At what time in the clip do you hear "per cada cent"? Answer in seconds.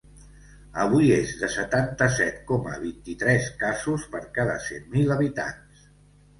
4.17-4.93